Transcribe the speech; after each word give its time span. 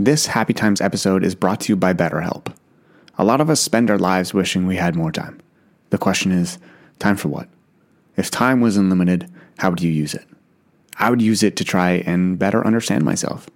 This 0.00 0.26
Happy 0.26 0.52
Times 0.52 0.80
episode 0.80 1.24
is 1.24 1.34
brought 1.34 1.62
to 1.62 1.72
you 1.72 1.76
by 1.76 1.92
BetterHelp. 1.92 2.54
A 3.18 3.24
lot 3.24 3.40
of 3.40 3.50
us 3.50 3.60
spend 3.60 3.90
our 3.90 3.98
lives 3.98 4.32
wishing 4.32 4.64
we 4.64 4.76
had 4.76 4.94
more 4.94 5.10
time. 5.10 5.40
The 5.90 5.98
question 5.98 6.30
is 6.30 6.60
time 7.00 7.16
for 7.16 7.26
what? 7.26 7.48
If 8.16 8.30
time 8.30 8.60
was 8.60 8.76
unlimited, 8.76 9.28
how 9.58 9.70
would 9.70 9.82
you 9.82 9.90
use 9.90 10.14
it? 10.14 10.24
I 11.00 11.10
would 11.10 11.20
use 11.20 11.42
it 11.42 11.56
to 11.56 11.64
try 11.64 12.04
and 12.06 12.38
better 12.38 12.64
understand 12.64 13.04
myself. 13.04 13.50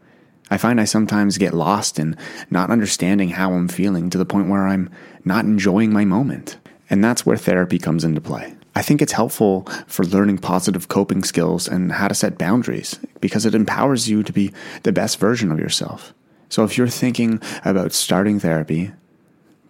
I 0.50 0.58
find 0.58 0.80
I 0.80 0.84
sometimes 0.84 1.38
get 1.38 1.54
lost 1.54 2.00
in 2.00 2.16
not 2.50 2.70
understanding 2.70 3.28
how 3.28 3.52
I'm 3.52 3.68
feeling 3.68 4.10
to 4.10 4.18
the 4.18 4.26
point 4.26 4.48
where 4.48 4.66
I'm 4.66 4.90
not 5.24 5.44
enjoying 5.44 5.92
my 5.92 6.04
moment. 6.04 6.58
And 6.90 7.04
that's 7.04 7.24
where 7.24 7.36
therapy 7.36 7.78
comes 7.78 8.02
into 8.02 8.20
play. 8.20 8.52
I 8.74 8.82
think 8.82 9.00
it's 9.00 9.12
helpful 9.12 9.64
for 9.86 10.04
learning 10.04 10.38
positive 10.38 10.88
coping 10.88 11.22
skills 11.22 11.68
and 11.68 11.92
how 11.92 12.08
to 12.08 12.16
set 12.16 12.36
boundaries 12.36 12.98
because 13.20 13.46
it 13.46 13.54
empowers 13.54 14.08
you 14.08 14.24
to 14.24 14.32
be 14.32 14.52
the 14.82 14.90
best 14.90 15.20
version 15.20 15.52
of 15.52 15.60
yourself. 15.60 16.12
So 16.52 16.64
if 16.64 16.76
you're 16.76 16.86
thinking 16.86 17.40
about 17.64 17.94
starting 17.94 18.38
therapy, 18.38 18.92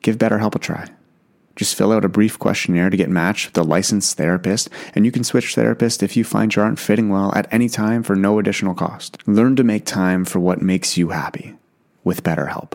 give 0.01 0.19
BetterHelp 0.19 0.57
a 0.57 0.59
try. 0.59 0.89
Just 1.55 1.77
fill 1.77 1.93
out 1.93 2.05
a 2.05 2.09
brief 2.09 2.41
questionnaire 2.41 2.91
to 2.91 2.97
get 2.97 3.09
matched 3.09 3.47
with 3.47 3.59
a 3.59 3.63
licensed 3.63 4.17
therapist, 4.17 4.69
and 4.93 5.05
you 5.05 5.13
can 5.13 5.23
switch 5.23 5.55
therapists 5.55 6.03
if 6.03 6.17
you 6.17 6.25
find 6.25 6.53
you 6.53 6.61
aren't 6.61 6.81
fitting 6.81 7.09
well 7.09 7.33
at 7.37 7.47
any 7.53 7.69
time 7.69 8.03
for 8.03 8.17
no 8.17 8.41
additional 8.41 8.75
cost. 8.75 9.17
Learn 9.29 9.55
to 9.55 9.63
make 9.63 9.87
time 9.87 10.25
for 10.25 10.41
what 10.41 10.61
makes 10.61 10.97
you 10.97 11.11
happy 11.11 11.55
with 12.03 12.25
BetterHelp. 12.25 12.73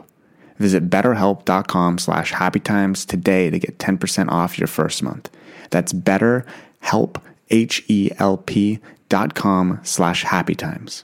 Visit 0.58 0.90
betterhelp.com 0.90 1.98
slash 1.98 2.32
happytimes 2.32 3.06
today 3.06 3.50
to 3.50 3.60
get 3.60 3.78
10% 3.78 4.30
off 4.30 4.58
your 4.58 4.68
first 4.68 5.04
month. 5.04 5.30
That's 5.70 5.92
betterhelp, 5.92 7.22
H-E-L-P 7.50 8.80
dot 9.10 9.36
com 9.36 9.82
slash 9.84 10.24
happytimes. 10.24 11.04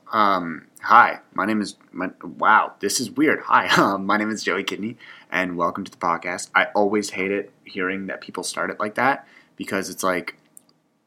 Um, 0.11 0.67
hi. 0.81 1.19
My 1.33 1.45
name 1.45 1.61
is. 1.61 1.75
My, 1.91 2.09
wow, 2.21 2.73
this 2.79 2.99
is 2.99 3.09
weird. 3.09 3.41
Hi. 3.45 3.67
Um, 3.81 4.05
my 4.05 4.17
name 4.17 4.29
is 4.29 4.43
Joey 4.43 4.63
Kidney, 4.63 4.97
and 5.31 5.57
welcome 5.57 5.83
to 5.85 5.91
the 5.91 5.97
podcast. 5.97 6.49
I 6.53 6.65
always 6.75 7.11
hate 7.11 7.31
it 7.31 7.51
hearing 7.63 8.07
that 8.07 8.21
people 8.21 8.43
start 8.43 8.69
it 8.69 8.79
like 8.79 8.95
that 8.95 9.25
because 9.55 9.89
it's 9.89 10.03
like 10.03 10.35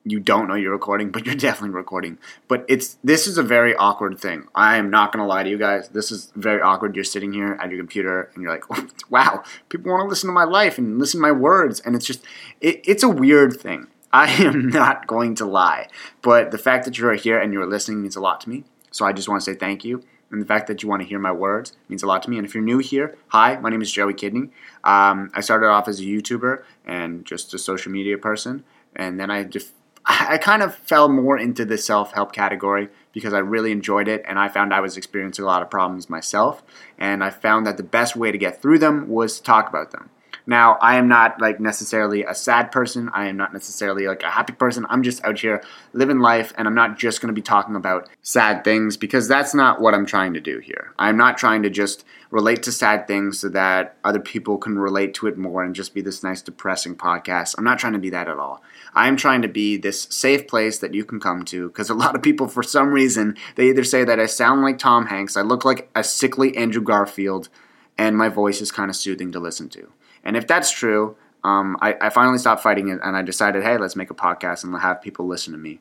you 0.06 0.20
don't 0.20 0.48
know 0.48 0.54
you're 0.54 0.72
recording, 0.72 1.10
but 1.10 1.26
you're 1.26 1.34
definitely 1.48 1.74
recording. 1.74 2.18
But 2.48 2.64
it's 2.66 2.96
this 3.04 3.26
is 3.26 3.36
a 3.36 3.42
very 3.42 3.76
awkward 3.76 4.18
thing. 4.18 4.48
I 4.54 4.76
am 4.76 4.90
not 4.90 5.12
gonna 5.12 5.26
lie 5.26 5.42
to 5.42 5.50
you 5.50 5.58
guys. 5.58 5.90
This 5.90 6.10
is 6.10 6.32
very 6.34 6.62
awkward. 6.62 6.94
You're 6.96 7.04
sitting 7.04 7.34
here 7.34 7.58
at 7.60 7.68
your 7.68 7.78
computer 7.78 8.30
and 8.34 8.42
you're 8.42 8.52
like, 8.52 8.64
wow, 9.10 9.44
people 9.68 9.92
want 9.92 10.04
to 10.04 10.08
listen 10.08 10.28
to 10.28 10.34
my 10.34 10.44
life 10.44 10.78
and 10.78 10.98
listen 10.98 11.18
to 11.18 11.22
my 11.22 11.32
words, 11.32 11.80
and 11.80 11.94
it's 11.94 12.06
just 12.06 12.24
it, 12.62 12.80
it's 12.84 13.02
a 13.02 13.08
weird 13.08 13.60
thing. 13.60 13.88
I 14.14 14.30
am 14.44 14.68
not 14.68 15.08
going 15.08 15.34
to 15.36 15.44
lie, 15.44 15.88
but 16.22 16.52
the 16.52 16.58
fact 16.58 16.84
that 16.84 16.96
you're 16.96 17.14
here 17.14 17.38
and 17.38 17.52
you're 17.52 17.66
listening 17.66 18.00
means 18.00 18.16
a 18.16 18.20
lot 18.20 18.40
to 18.42 18.48
me. 18.48 18.64
So 18.94 19.04
I 19.04 19.12
just 19.12 19.28
want 19.28 19.42
to 19.42 19.44
say 19.44 19.58
thank 19.58 19.84
you. 19.84 20.04
And 20.30 20.40
the 20.40 20.46
fact 20.46 20.68
that 20.68 20.82
you 20.82 20.88
want 20.88 21.02
to 21.02 21.08
hear 21.08 21.18
my 21.18 21.32
words 21.32 21.72
means 21.88 22.04
a 22.04 22.06
lot 22.06 22.22
to 22.22 22.30
me. 22.30 22.38
And 22.38 22.46
if 22.46 22.54
you're 22.54 22.62
new 22.62 22.78
here, 22.78 23.16
hi, 23.26 23.56
my 23.56 23.68
name 23.68 23.82
is 23.82 23.90
Joey 23.90 24.14
Kidney. 24.14 24.50
Um, 24.84 25.32
I 25.34 25.40
started 25.40 25.66
off 25.66 25.88
as 25.88 25.98
a 25.98 26.04
YouTuber 26.04 26.62
and 26.86 27.24
just 27.24 27.52
a 27.54 27.58
social 27.58 27.90
media 27.90 28.16
person. 28.16 28.62
And 28.94 29.18
then 29.18 29.32
I 29.32 29.42
just, 29.42 29.72
I 30.06 30.38
kind 30.38 30.62
of 30.62 30.76
fell 30.76 31.08
more 31.08 31.36
into 31.36 31.64
the 31.64 31.76
self 31.76 32.12
help 32.12 32.32
category 32.32 32.88
because 33.12 33.34
I 33.34 33.38
really 33.38 33.72
enjoyed 33.72 34.06
it 34.06 34.22
and 34.28 34.38
I 34.38 34.48
found 34.48 34.72
I 34.72 34.78
was 34.78 34.96
experiencing 34.96 35.44
a 35.44 35.48
lot 35.48 35.60
of 35.60 35.70
problems 35.70 36.08
myself. 36.08 36.62
And 36.96 37.24
I 37.24 37.30
found 37.30 37.66
that 37.66 37.76
the 37.76 37.82
best 37.82 38.14
way 38.14 38.30
to 38.30 38.38
get 38.38 38.62
through 38.62 38.78
them 38.78 39.08
was 39.08 39.38
to 39.38 39.42
talk 39.42 39.68
about 39.68 39.90
them. 39.90 40.10
Now, 40.46 40.74
I 40.74 40.96
am 40.96 41.08
not 41.08 41.40
like 41.40 41.58
necessarily 41.58 42.22
a 42.22 42.34
sad 42.34 42.70
person. 42.70 43.10
I 43.14 43.28
am 43.28 43.36
not 43.36 43.54
necessarily 43.54 44.06
like 44.06 44.22
a 44.22 44.30
happy 44.30 44.52
person. 44.52 44.84
I'm 44.90 45.02
just 45.02 45.24
out 45.24 45.38
here 45.38 45.62
living 45.94 46.18
life 46.18 46.52
and 46.58 46.68
I'm 46.68 46.74
not 46.74 46.98
just 46.98 47.22
going 47.22 47.28
to 47.28 47.34
be 47.34 47.42
talking 47.42 47.76
about 47.76 48.10
sad 48.22 48.62
things 48.62 48.98
because 48.98 49.26
that's 49.26 49.54
not 49.54 49.80
what 49.80 49.94
I'm 49.94 50.04
trying 50.04 50.34
to 50.34 50.40
do 50.40 50.58
here. 50.58 50.92
I'm 50.98 51.16
not 51.16 51.38
trying 51.38 51.62
to 51.62 51.70
just 51.70 52.04
relate 52.30 52.62
to 52.64 52.72
sad 52.72 53.06
things 53.06 53.38
so 53.38 53.48
that 53.50 53.96
other 54.04 54.20
people 54.20 54.58
can 54.58 54.78
relate 54.78 55.14
to 55.14 55.28
it 55.28 55.38
more 55.38 55.62
and 55.62 55.74
just 55.74 55.94
be 55.94 56.02
this 56.02 56.22
nice 56.22 56.42
depressing 56.42 56.96
podcast. 56.96 57.54
I'm 57.56 57.64
not 57.64 57.78
trying 57.78 57.92
to 57.94 57.98
be 57.98 58.10
that 58.10 58.28
at 58.28 58.38
all. 58.38 58.60
I'm 58.92 59.16
trying 59.16 59.40
to 59.42 59.48
be 59.48 59.78
this 59.78 60.02
safe 60.10 60.46
place 60.46 60.78
that 60.80 60.92
you 60.92 61.04
can 61.04 61.20
come 61.20 61.44
to 61.46 61.68
because 61.68 61.88
a 61.88 61.94
lot 61.94 62.14
of 62.14 62.22
people, 62.22 62.48
for 62.48 62.62
some 62.62 62.92
reason, 62.92 63.36
they 63.54 63.68
either 63.68 63.84
say 63.84 64.04
that 64.04 64.20
I 64.20 64.26
sound 64.26 64.62
like 64.62 64.78
Tom 64.78 65.06
Hanks, 65.06 65.36
I 65.36 65.42
look 65.42 65.64
like 65.64 65.88
a 65.94 66.04
sickly 66.04 66.54
Andrew 66.56 66.82
Garfield, 66.82 67.48
and 67.96 68.18
my 68.18 68.28
voice 68.28 68.60
is 68.60 68.72
kind 68.72 68.90
of 68.90 68.96
soothing 68.96 69.32
to 69.32 69.40
listen 69.40 69.68
to. 69.70 69.92
And 70.24 70.36
if 70.36 70.46
that's 70.46 70.70
true, 70.70 71.16
um, 71.44 71.76
I, 71.80 71.94
I, 72.00 72.08
finally 72.08 72.38
stopped 72.38 72.62
fighting 72.62 72.88
it 72.88 73.00
and 73.04 73.14
I 73.14 73.20
decided, 73.20 73.62
hey, 73.62 73.76
let's 73.76 73.94
make 73.94 74.10
a 74.10 74.14
podcast 74.14 74.64
and 74.64 74.74
have 74.80 75.02
people 75.02 75.26
listen 75.26 75.52
to 75.52 75.58
me. 75.58 75.78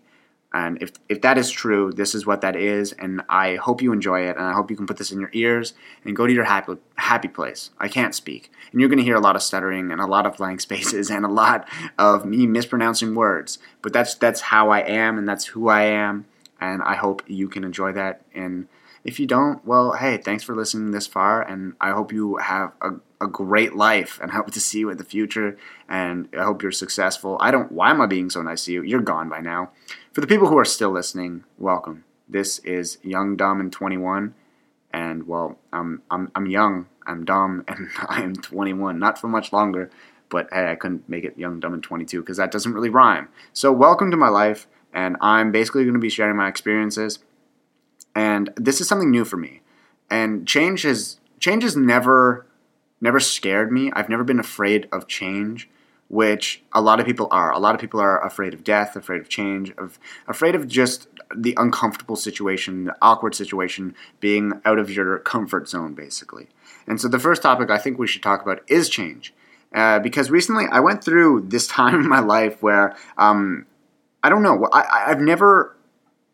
And 0.54 0.80
if, 0.84 0.92
if 1.09 1.22
that 1.22 1.38
is 1.38 1.50
true, 1.50 1.92
this 1.92 2.14
is 2.14 2.28
what 2.28 2.42
that 2.42 2.56
is. 2.56 2.92
And 2.92 3.22
I 3.28 3.56
hope 3.56 3.81
you 3.81 3.92
enjoy 3.92 4.28
it. 4.28 4.36
And 4.38 4.46
I 4.46 4.54
hope 4.54 4.70
you 4.70 4.78
can 4.78 4.86
put 4.86 4.98
this 4.98 5.12
in 5.12 5.20
your 5.20 5.31
ears 5.34 5.74
and 6.06 6.16
go 6.16 6.28
to 6.28 6.34
your 6.34 6.44
happy, 6.44 6.74
happy 6.96 7.30
place. 7.30 7.72
I 7.80 7.88
can't 7.88 8.14
speak. 8.14 8.52
And 8.72 8.80
you're 8.80 8.90
going 8.90 9.00
to 9.00 9.06
hear 9.06 9.16
a 9.16 9.22
lot 9.22 9.36
of 9.36 9.42
stuttering 9.42 9.92
and 9.92 10.00
a 10.00 10.06
lot 10.06 10.28
of 10.28 10.38
blank 10.38 10.62
spaces 10.68 11.10
and 11.10 11.25
a 11.25 11.30
lot 11.30 11.68
of 11.98 12.25
me 12.25 12.46
mispronouncing 12.46 13.16
words. 13.16 13.58
But 13.81 13.94
that's, 13.94 14.14
that's 14.16 14.42
how 14.42 14.70
I 14.70 14.81
am 14.81 15.18
and 15.18 15.28
that's 15.28 15.46
who 15.46 15.70
I 15.70 15.84
am. 15.84 16.25
And 16.62 16.84
I 16.84 16.96
hope 16.96 17.24
you 17.25 17.48
can 17.48 17.64
enjoy 17.64 17.94
that. 17.94 18.22
And 18.36 18.68
if 19.04 19.20
you 19.20 19.25
don't, 19.25 19.66
well, 19.66 19.94
hey, 19.94 20.18
thanks 20.18 20.44
for 20.44 20.56
listening 20.56 20.92
this 20.92 21.08
far. 21.08 21.42
And 21.42 21.74
I 21.81 21.92
hope 21.92 22.14
you 22.14 22.38
have 22.38 22.74
a 22.81 22.92
a 23.23 23.28
great 23.28 23.75
life 23.75 24.19
and 24.22 24.31
hope 24.31 24.51
to 24.51 24.59
see 24.59 24.79
you 24.79 24.89
in 24.89 24.97
the 24.97 25.03
future. 25.03 25.57
And 25.89 26.28
I 26.38 26.44
hope 26.44 26.61
you're 26.61 26.72
successful. 26.72 27.38
I 27.39 27.50
don't, 27.51 27.72
why 27.72 27.89
am 27.89 28.01
I 28.01 28.06
being 28.06 28.29
so 28.29 28.41
nice 28.41 28.66
to 28.66 28.73
you? 28.73 28.84
You're 28.84 29.01
gone 29.01 29.29
by 29.29 29.39
now. 29.39 29.72
For 30.11 30.22
the 30.22 30.28
people 30.28 30.50
who 30.50 30.57
are 30.57 30.66
still 30.66 30.91
listening, 30.91 31.44
welcome. 31.57 32.03
This 32.28 32.59
is 32.59 32.97
Young, 33.01 33.35
Dumb, 33.35 33.59
and 33.59 33.72
21. 33.72 34.35
And 34.91 35.28
well, 35.28 35.57
I'm, 35.72 36.03
I'm, 36.12 36.31
I'm 36.35 36.45
young, 36.45 36.88
I'm 37.07 37.25
dumb, 37.25 37.63
and 37.67 37.89
I 38.07 38.22
am 38.22 38.35
21. 38.35 39.00
Not 39.00 39.17
for 39.17 39.28
much 39.28 39.51
longer, 39.51 39.89
but 40.29 40.47
hey, 40.51 40.72
I 40.72 40.75
couldn't 40.75 41.09
make 41.09 41.23
it 41.23 41.38
Young, 41.38 41.59
Dumb, 41.59 41.73
and 41.73 41.81
22 41.81 42.22
because 42.22 42.38
that 42.38 42.51
doesn't 42.51 42.73
really 42.73 42.89
rhyme. 42.89 43.29
So, 43.53 43.72
welcome 43.72 44.12
to 44.12 44.17
my 44.17 44.29
life. 44.29 44.67
And 44.94 45.17
I'm 45.22 45.51
basically 45.51 45.83
going 45.85 45.95
to 45.95 46.00
be 46.00 46.09
sharing 46.09 46.38
my 46.38 46.47
experiences. 46.47 47.17
And 48.13 48.53
this 48.56 48.79
is 48.79 48.88
something 48.88 49.09
new 49.09 49.25
for 49.25 49.38
me. 49.38 49.62
And 50.07 50.47
change 50.47 50.85
is 50.85 51.19
change 51.39 51.63
has 51.63 51.75
never 51.75 52.45
never 53.03 53.19
scared 53.19 53.72
me. 53.72 53.91
I've 53.94 54.09
never 54.09 54.24
been 54.24 54.40
afraid 54.40 54.88
of 54.91 55.08
change, 55.08 55.69
which 56.08 56.64
a 56.72 56.81
lot 56.81 57.00
of 57.00 57.06
people 57.06 57.28
are. 57.30 57.52
A 57.52 57.59
lot 57.59 57.75
of 57.75 57.81
people 57.81 58.00
are 58.00 58.25
afraid 58.25 58.53
of 58.53 58.64
death, 58.64 58.96
afraid 58.96 59.22
of 59.22 59.30
change, 59.30 59.72
of 59.78 60.00
afraid 60.28 60.56
of 60.56 60.68
just 60.68 61.08
the 61.36 61.53
uncomfortable 61.58 62.16
situation, 62.16 62.86
the 62.86 62.96
awkward 63.02 63.36
situation, 63.36 63.94
being 64.22 64.53
out 64.66 64.80
of 64.80 64.90
your 64.90 65.19
comfort 65.19 65.68
zone, 65.68 65.94
basically. 65.94 66.47
And 66.88 67.00
so 67.00 67.08
the 67.08 67.19
first 67.19 67.42
topic 67.42 67.69
I 67.69 67.78
think 67.78 68.00
we 68.00 68.08
should 68.08 68.24
talk 68.24 68.42
about 68.42 68.62
is 68.68 68.90
change. 68.90 69.34
Uh, 69.75 70.00
because 70.00 70.30
recently 70.31 70.66
I 70.72 70.80
went 70.80 71.03
through 71.03 71.46
this 71.47 71.68
time 71.80 71.96
in 71.96 72.08
my 72.08 72.19
life 72.19 72.63
where 72.63 72.96
um, 73.18 73.66
I 74.24 74.30
don't 74.30 74.44
know. 74.44 74.68
I, 74.72 75.12
I've 75.12 75.19
never 75.19 75.75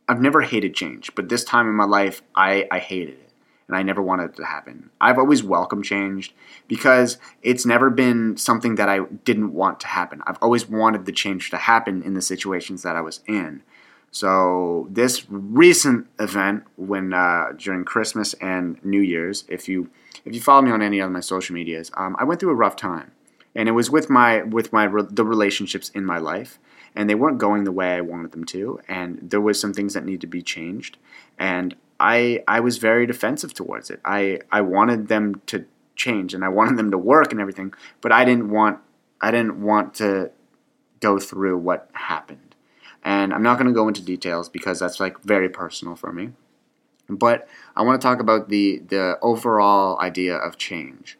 I've 0.07 0.21
never 0.21 0.41
hated 0.41 0.75
change, 0.75 1.13
but 1.15 1.29
this 1.29 1.43
time 1.43 1.67
in 1.67 1.73
my 1.73 1.85
life 1.85 2.21
I, 2.35 2.67
I 2.71 2.79
hated 2.79 3.15
it 3.15 3.28
and 3.69 3.77
I 3.77 3.83
never 3.83 4.01
wanted 4.01 4.31
it 4.31 4.35
to 4.37 4.45
happen. 4.45 4.89
I've 4.99 5.19
always 5.19 5.43
welcomed 5.43 5.85
change 5.85 6.33
because 6.67 7.19
it's 7.43 7.67
never 7.67 7.91
been 7.91 8.35
something 8.35 8.75
that 8.75 8.89
I 8.89 9.01
didn't 9.23 9.53
want 9.53 9.79
to 9.81 9.87
happen. 9.87 10.23
I've 10.25 10.39
always 10.41 10.67
wanted 10.67 11.05
the 11.05 11.11
change 11.11 11.51
to 11.51 11.57
happen 11.57 12.01
in 12.01 12.15
the 12.15 12.21
situations 12.21 12.81
that 12.81 12.95
I 12.95 13.01
was 13.01 13.21
in. 13.27 13.61
So 14.09 14.87
this 14.89 15.27
recent 15.29 16.07
event, 16.19 16.63
when 16.77 17.13
uh, 17.13 17.53
during 17.55 17.85
Christmas 17.85 18.33
and 18.35 18.83
New 18.83 19.01
Year's, 19.01 19.45
if 19.47 19.69
you 19.69 19.91
if 20.25 20.33
you 20.33 20.41
follow 20.41 20.63
me 20.63 20.71
on 20.71 20.81
any 20.81 20.97
of 20.97 21.11
my 21.11 21.19
social 21.19 21.53
medias, 21.53 21.91
um, 21.95 22.15
I 22.19 22.23
went 22.23 22.39
through 22.39 22.49
a 22.49 22.55
rough 22.55 22.75
time, 22.75 23.11
and 23.53 23.69
it 23.69 23.73
was 23.73 23.91
with 23.91 24.09
my 24.09 24.41
with 24.41 24.73
my 24.73 24.87
the 24.87 25.23
relationships 25.23 25.89
in 25.89 26.05
my 26.05 26.17
life, 26.17 26.57
and 26.95 27.07
they 27.07 27.13
weren't 27.13 27.37
going 27.37 27.65
the 27.65 27.71
way 27.71 27.93
I 27.93 28.01
wanted 28.01 28.31
them 28.31 28.45
to, 28.45 28.79
and 28.87 29.19
there 29.21 29.39
was 29.39 29.61
some 29.61 29.75
things 29.75 29.93
that 29.93 30.05
need 30.05 30.21
to 30.21 30.27
be 30.27 30.41
changed, 30.41 30.97
and 31.37 31.75
I 31.99 32.43
I 32.47 32.59
was 32.59 32.77
very 32.77 33.05
defensive 33.05 33.53
towards 33.53 33.89
it. 33.89 33.99
I 34.05 34.39
I 34.51 34.61
wanted 34.61 35.07
them 35.07 35.41
to 35.47 35.65
change 35.95 36.33
and 36.33 36.43
I 36.43 36.49
wanted 36.49 36.77
them 36.77 36.91
to 36.91 36.97
work 36.97 37.31
and 37.31 37.41
everything, 37.41 37.73
but 38.01 38.11
I 38.11 38.25
didn't 38.25 38.49
want 38.49 38.79
I 39.21 39.31
didn't 39.31 39.61
want 39.61 39.93
to 39.95 40.31
go 40.99 41.19
through 41.19 41.57
what 41.57 41.89
happened. 41.93 42.55
And 43.03 43.33
I'm 43.33 43.43
not 43.43 43.57
going 43.57 43.67
to 43.67 43.73
go 43.73 43.87
into 43.87 44.01
details 44.01 44.49
because 44.49 44.79
that's 44.79 44.99
like 44.99 45.21
very 45.21 45.49
personal 45.49 45.95
for 45.95 46.11
me. 46.11 46.31
But 47.09 47.47
I 47.75 47.81
want 47.81 47.99
to 47.99 48.05
talk 48.05 48.19
about 48.19 48.49
the 48.49 48.81
the 48.87 49.17
overall 49.21 49.99
idea 49.99 50.35
of 50.35 50.57
change. 50.57 51.17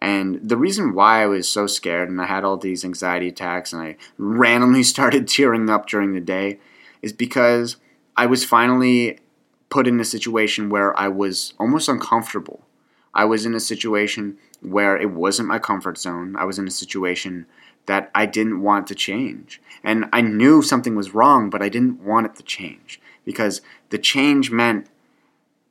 And 0.00 0.48
the 0.48 0.56
reason 0.56 0.94
why 0.94 1.22
I 1.22 1.26
was 1.26 1.48
so 1.48 1.66
scared 1.66 2.08
and 2.08 2.20
I 2.20 2.26
had 2.26 2.44
all 2.44 2.56
these 2.56 2.84
anxiety 2.84 3.28
attacks 3.28 3.72
and 3.72 3.82
I 3.82 3.96
randomly 4.16 4.82
started 4.94 5.26
tearing 5.26 5.68
up 5.70 5.88
during 5.88 6.12
the 6.12 6.20
day 6.20 6.60
is 7.02 7.12
because 7.12 7.76
I 8.16 8.26
was 8.26 8.44
finally 8.44 9.18
put 9.70 9.86
in 9.86 10.00
a 10.00 10.04
situation 10.04 10.70
where 10.70 10.98
I 10.98 11.08
was 11.08 11.54
almost 11.58 11.88
uncomfortable. 11.88 12.64
I 13.14 13.24
was 13.24 13.44
in 13.44 13.54
a 13.54 13.60
situation 13.60 14.38
where 14.60 14.96
it 14.96 15.10
wasn't 15.10 15.48
my 15.48 15.58
comfort 15.58 15.98
zone. 15.98 16.36
I 16.36 16.44
was 16.44 16.58
in 16.58 16.66
a 16.66 16.70
situation 16.70 17.46
that 17.86 18.10
I 18.14 18.26
didn't 18.26 18.62
want 18.62 18.86
to 18.88 18.94
change. 18.94 19.60
And 19.82 20.06
I 20.12 20.20
knew 20.20 20.62
something 20.62 20.94
was 20.94 21.14
wrong, 21.14 21.50
but 21.50 21.62
I 21.62 21.68
didn't 21.68 22.02
want 22.02 22.26
it 22.26 22.34
to 22.36 22.42
change 22.42 23.00
because 23.24 23.60
the 23.90 23.98
change 23.98 24.50
meant 24.50 24.86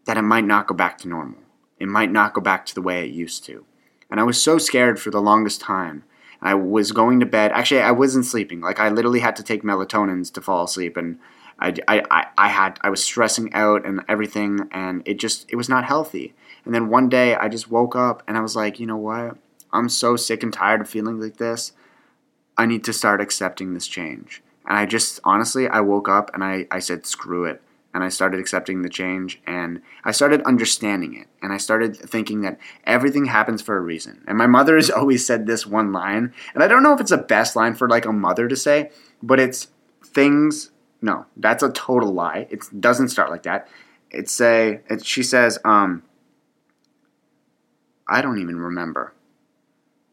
that 0.06 0.18
it 0.18 0.24
might 0.24 0.46
not 0.46 0.68
go 0.68 0.74
back 0.74 0.98
to 1.00 1.08
normal. 1.08 1.40
It 1.80 1.88
might 1.88 2.12
not 2.12 2.34
go 2.34 2.42
back 2.42 2.66
to 2.68 2.76
the 2.76 2.82
way 2.82 3.04
it 3.04 3.14
used 3.14 3.46
to. 3.46 3.66
And 4.10 4.20
I 4.20 4.24
was 4.24 4.42
so 4.42 4.58
scared 4.58 5.00
for 5.00 5.12
the 5.12 5.22
longest 5.22 5.62
time. 5.62 6.04
I 6.42 6.54
was 6.54 6.92
going 6.92 7.20
to 7.20 7.26
bed. 7.26 7.52
Actually, 7.52 7.82
I 7.82 7.92
wasn't 7.92 8.26
sleeping. 8.26 8.62
Like 8.62 8.80
I 8.80 8.90
literally 8.90 9.20
had 9.20 9.36
to 9.38 9.44
take 9.44 9.64
melatonins 9.64 10.32
to 10.34 10.42
fall 10.42 10.66
asleep, 10.66 10.96
and 10.96 11.20
I, 11.60 11.74
I, 11.88 12.28
I 12.38 12.48
had 12.50 12.80
I 12.82 12.90
was 12.90 13.04
stressing 13.04 13.54
out 13.54 13.86
and 13.86 14.02
everything, 14.08 14.70
and 14.72 15.02
it 15.06 15.20
just 15.20 15.46
it 15.50 15.56
was 15.56 15.70
not 15.70 15.86
healthy. 15.86 16.34
And 16.66 16.76
then 16.76 16.90
one 16.90 17.10
day 17.10 17.34
I 17.36 17.48
just 17.48 17.72
woke 17.72 17.96
up 17.96 18.24
and 18.28 18.38
I 18.38 18.42
was 18.42 18.56
like, 18.56 18.78
you 18.78 18.86
know 18.86 18.98
what? 18.98 19.38
I'm 19.72 19.88
so 19.88 20.18
sick 20.18 20.44
and 20.44 20.52
tired 20.52 20.82
of 20.82 20.90
feeling 20.90 21.20
like 21.20 21.38
this. 21.38 21.72
I 22.58 22.66
need 22.66 22.84
to 22.84 22.94
start 22.94 23.22
accepting 23.22 23.74
this 23.74 23.88
change. 23.88 24.44
And 24.68 24.78
I 24.78 24.86
just 24.86 25.22
honestly 25.24 25.68
I 25.68 25.80
woke 25.80 26.10
up 26.10 26.30
and 26.34 26.44
I, 26.44 26.68
I 26.70 26.80
said 26.80 27.06
screw 27.06 27.46
it 27.46 27.62
and 27.94 28.04
I 28.04 28.10
started 28.10 28.40
accepting 28.40 28.82
the 28.82 28.90
change 28.90 29.40
and 29.48 29.82
I 30.04 30.12
started 30.12 30.42
understanding 30.42 31.16
it 31.16 31.28
and 31.42 31.54
I 31.54 31.58
started 31.58 31.96
thinking 31.96 32.42
that 32.42 32.60
everything 32.84 33.26
happens 33.26 33.62
for 33.62 33.78
a 33.78 33.82
reason. 33.82 34.24
And 34.28 34.38
my 34.38 34.48
mother 34.48 34.76
has 34.76 34.90
always 34.90 35.26
said 35.26 35.48
this 35.48 35.66
one 35.66 35.94
line, 35.94 36.34
and 36.54 36.62
I 36.62 36.68
don't 36.68 36.84
know 36.84 36.94
if 36.94 37.00
it's 37.00 37.12
the 37.12 37.18
best 37.18 37.56
line 37.56 37.76
for 37.76 37.88
like 37.88 38.06
a 38.06 38.12
mother 38.12 38.48
to 38.48 38.56
say, 38.56 38.92
but 39.24 39.40
it's 39.40 39.70
things 40.04 40.72
no, 41.02 41.26
that's 41.36 41.64
a 41.64 41.72
total 41.72 42.14
lie. 42.14 42.48
It 42.50 42.64
doesn't 42.80 43.10
start 43.10 43.30
like 43.30 43.44
that. 43.44 43.68
It's 44.12 44.40
a 44.42 44.80
it, 44.90 45.06
she 45.06 45.24
says 45.24 45.60
um 45.66 46.04
I 48.08 48.22
don't 48.22 48.40
even 48.40 48.58
remember. 48.58 49.14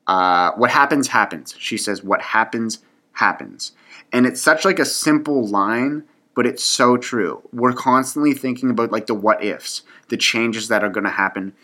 Uh, 0.06 0.52
what 0.56 0.70
happens 0.70 1.08
happens. 1.08 1.54
She 1.58 1.78
says 1.78 2.02
what 2.02 2.20
happens 2.20 2.80
happens. 3.12 3.72
And 4.12 4.26
it's 4.26 4.42
such 4.42 4.64
like 4.64 4.78
a 4.78 4.84
simple 4.84 5.46
line 5.46 6.04
but 6.34 6.46
it's 6.46 6.64
so 6.64 6.96
true. 6.96 7.42
We're 7.52 7.72
constantly 7.72 8.34
thinking 8.34 8.70
about 8.70 8.92
like 8.92 9.06
the 9.06 9.14
what 9.14 9.42
ifs, 9.42 9.82
the 10.08 10.16
changes 10.16 10.68
that 10.68 10.82
are 10.82 10.90
going 10.90 11.04
to 11.04 11.10
happen. 11.10 11.54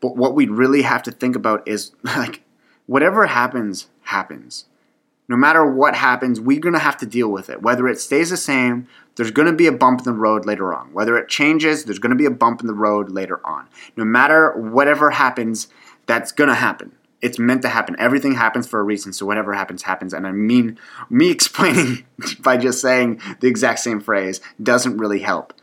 But 0.00 0.16
what 0.16 0.34
we 0.34 0.46
really 0.46 0.82
have 0.82 1.02
to 1.04 1.10
think 1.10 1.36
about 1.36 1.66
is 1.66 1.92
like 2.02 2.42
whatever 2.86 3.26
happens 3.26 3.88
happens. 4.02 4.66
No 5.28 5.36
matter 5.36 5.64
what 5.64 5.94
happens, 5.94 6.40
we're 6.40 6.60
going 6.60 6.74
to 6.74 6.78
have 6.78 6.98
to 6.98 7.06
deal 7.06 7.28
with 7.30 7.48
it. 7.48 7.62
Whether 7.62 7.88
it 7.88 7.98
stays 7.98 8.30
the 8.30 8.36
same, 8.36 8.86
there's 9.16 9.30
going 9.30 9.46
to 9.46 9.54
be 9.54 9.66
a 9.66 9.72
bump 9.72 10.00
in 10.00 10.04
the 10.04 10.12
road 10.12 10.44
later 10.44 10.74
on. 10.74 10.92
Whether 10.92 11.16
it 11.16 11.28
changes, 11.28 11.84
there's 11.84 11.98
going 11.98 12.10
to 12.10 12.16
be 12.16 12.26
a 12.26 12.30
bump 12.30 12.60
in 12.60 12.66
the 12.66 12.74
road 12.74 13.10
later 13.10 13.44
on. 13.46 13.66
No 13.96 14.04
matter 14.04 14.52
whatever 14.52 15.10
happens, 15.10 15.68
that's 16.06 16.32
going 16.32 16.48
to 16.48 16.54
happen. 16.54 16.92
It's 17.22 17.38
meant 17.38 17.62
to 17.62 17.68
happen. 17.68 17.96
Everything 17.98 18.34
happens 18.34 18.66
for 18.66 18.80
a 18.80 18.82
reason. 18.82 19.14
So 19.14 19.24
whatever 19.24 19.54
happens, 19.54 19.82
happens. 19.82 20.12
And 20.12 20.26
I 20.26 20.32
mean, 20.32 20.78
me 21.10 21.30
explaining 21.30 22.04
by 22.40 22.56
just 22.58 22.80
saying 22.80 23.20
the 23.40 23.48
exact 23.48 23.80
same 23.80 24.00
phrase 24.00 24.40
doesn't 24.62 24.98
really 24.98 25.20
help. 25.20 25.54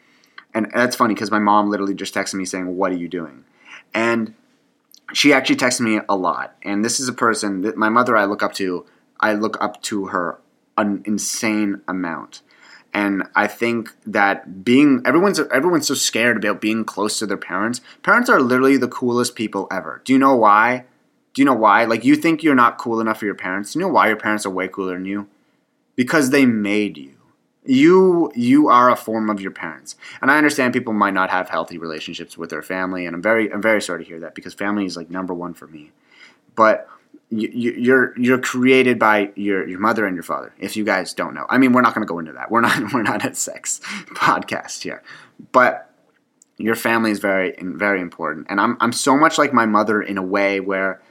And 0.54 0.72
that's 0.74 0.96
funny 0.96 1.14
because 1.14 1.32
my 1.32 1.40
mom 1.40 1.70
literally 1.70 1.94
just 1.94 2.14
texted 2.14 2.34
me 2.34 2.46
saying, 2.46 2.76
What 2.76 2.92
are 2.92 2.98
you 2.98 3.08
doing? 3.08 3.46
And 3.94 4.34
she 5.14 5.34
actually 5.34 5.58
texted 5.58 5.82
me 5.82 6.02
a 6.10 6.16
lot. 6.16 6.56
And 6.64 6.84
this 6.84 7.00
is 7.00 7.08
a 7.08 7.14
person 7.14 7.62
that 7.62 7.78
my 7.78 7.90
mother 7.90 8.18
I 8.18 8.26
look 8.26 8.44
up 8.44 8.54
to. 8.54 8.86
I 9.22 9.34
look 9.34 9.62
up 9.62 9.82
to 9.84 10.08
her 10.08 10.40
an 10.78 11.04
insane 11.06 11.82
amount. 11.88 12.42
And 12.94 13.24
I 13.36 13.48
think 13.48 13.94
that 14.06 14.66
being 14.66 15.02
everyone's 15.06 15.40
everyone's 15.40 15.88
so 15.88 15.94
scared 15.94 16.38
about 16.38 16.60
being 16.60 16.84
close 16.84 17.20
to 17.20 17.26
their 17.26 17.38
parents. 17.38 17.80
Parents 18.04 18.30
are 18.30 18.42
literally 18.42 18.76
the 18.78 18.88
coolest 18.88 19.36
people 19.36 19.68
ever. 19.72 20.02
Do 20.04 20.12
you 20.12 20.20
know 20.20 20.36
why? 20.36 20.86
Do 21.34 21.42
you 21.42 21.46
know 21.46 21.54
why? 21.54 21.86
Like, 21.86 22.04
you 22.04 22.18
think 22.18 22.44
you're 22.44 22.56
not 22.56 22.78
cool 22.78 23.00
enough 23.00 23.20
for 23.20 23.26
your 23.26 23.36
parents. 23.36 23.72
Do 23.72 23.80
you 23.80 23.86
know 23.86 23.92
why 23.94 24.10
your 24.10 24.18
parents 24.18 24.46
are 24.46 24.50
way 24.50 24.68
cooler 24.68 24.96
than 24.96 25.06
you? 25.06 25.28
Because 25.96 26.32
they 26.32 26.46
made 26.46 26.98
you. 26.98 27.14
You 27.64 28.32
you 28.36 28.68
are 28.68 28.90
a 28.90 28.96
form 28.96 29.30
of 29.30 29.40
your 29.40 29.52
parents, 29.52 29.96
and 30.20 30.32
I 30.32 30.38
understand 30.38 30.74
people 30.74 30.94
might 30.94 31.14
not 31.14 31.30
have 31.30 31.48
healthy 31.48 31.78
relationships 31.78 32.36
with 32.36 32.50
their 32.50 32.64
family, 32.64 33.06
and 33.06 33.16
I'm 33.16 33.22
very 33.22 33.54
I'm 33.54 33.62
very 33.62 33.84
sorry 33.84 34.04
to 34.04 34.10
hear 34.10 34.20
that 34.22 34.34
because 34.34 34.56
family 34.56 34.86
is 34.86 34.98
like 34.98 35.12
number 35.12 35.34
one 35.34 35.54
for 35.54 35.68
me. 35.68 35.92
But 36.56 36.90
you, 37.32 37.72
you're 37.78 38.20
you're 38.20 38.40
created 38.40 39.00
by 39.00 39.32
your 39.36 39.68
your 39.68 39.80
mother 39.80 40.06
and 40.06 40.16
your 40.16 40.24
father. 40.24 40.54
If 40.60 40.76
you 40.76 40.84
guys 40.84 41.14
don't 41.14 41.34
know, 41.34 41.46
I 41.50 41.58
mean, 41.58 41.72
we're 41.72 41.82
not 41.82 41.96
going 41.96 42.06
to 42.06 42.12
go 42.12 42.20
into 42.20 42.34
that. 42.34 42.52
We're 42.52 42.62
not 42.62 42.94
we're 42.94 43.04
not 43.04 43.26
a 43.26 43.34
sex 43.34 43.80
podcast 44.16 44.84
here, 44.84 45.02
but 45.52 45.90
your 46.58 46.76
family 46.76 47.12
is 47.12 47.20
very 47.20 47.56
very 47.62 48.02
important, 48.02 48.48
and 48.50 48.60
I'm 48.60 48.78
I'm 48.82 48.92
so 48.92 49.18
much 49.18 49.38
like 49.38 49.54
my 49.54 49.66
mother 49.66 50.02
in 50.02 50.18
a 50.18 50.24
way 50.24 50.60
where 50.60 51.02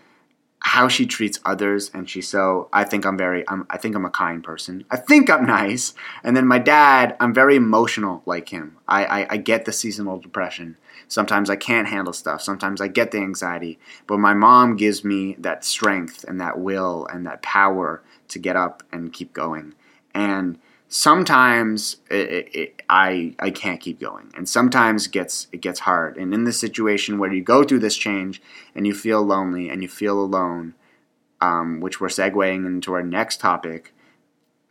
how 0.60 0.88
she 0.88 1.06
treats 1.06 1.40
others 1.44 1.90
and 1.94 2.08
she's 2.08 2.28
so 2.28 2.68
i 2.72 2.84
think 2.84 3.04
i'm 3.04 3.16
very 3.16 3.46
I'm, 3.48 3.66
i 3.70 3.76
think 3.76 3.96
i'm 3.96 4.04
a 4.04 4.10
kind 4.10 4.44
person. 4.44 4.84
I 4.90 4.96
think 4.96 5.30
i'm 5.30 5.46
nice. 5.60 5.94
And 6.22 6.36
then 6.36 6.46
my 6.46 6.58
dad 6.58 7.16
i'm 7.18 7.34
very 7.34 7.56
emotional 7.56 8.22
like 8.26 8.50
him. 8.50 8.76
I, 8.86 9.04
I, 9.04 9.26
I 9.30 9.36
get 9.38 9.64
the 9.64 9.72
seasonal 9.72 10.18
depression. 10.18 10.76
Sometimes 11.08 11.50
i 11.50 11.56
can't 11.56 11.88
handle 11.88 12.12
stuff. 12.12 12.42
Sometimes 12.42 12.80
i 12.80 12.88
get 12.88 13.10
the 13.10 13.18
anxiety. 13.18 13.78
But 14.06 14.18
my 14.18 14.34
mom 14.34 14.76
gives 14.76 15.04
me 15.04 15.34
that 15.38 15.64
strength 15.64 16.24
and 16.28 16.40
that 16.40 16.58
will 16.58 17.06
and 17.06 17.26
that 17.26 17.42
power 17.42 18.02
to 18.28 18.38
get 18.38 18.56
up 18.56 18.82
and 18.92 19.12
keep 19.12 19.32
going. 19.32 19.74
And 20.14 20.58
sometimes 20.90 21.96
it, 22.10 22.50
it, 22.52 22.82
I 22.90 23.34
I 23.38 23.50
can't 23.50 23.80
keep 23.80 23.98
going, 24.00 24.30
and 24.36 24.46
sometimes 24.46 25.06
it 25.06 25.12
gets 25.12 25.46
it 25.52 25.62
gets 25.62 25.80
hard. 25.80 26.18
And 26.18 26.34
in 26.34 26.44
this 26.44 26.60
situation 26.60 27.18
where 27.18 27.32
you 27.32 27.42
go 27.42 27.64
through 27.64 27.78
this 27.78 27.96
change 27.96 28.42
and 28.74 28.86
you 28.86 28.92
feel 28.92 29.22
lonely 29.22 29.70
and 29.70 29.80
you 29.82 29.88
feel 29.88 30.20
alone, 30.20 30.74
um, 31.40 31.80
which 31.80 32.00
we're 32.00 32.08
segueing 32.08 32.66
into 32.66 32.92
our 32.92 33.02
next 33.02 33.40
topic, 33.40 33.94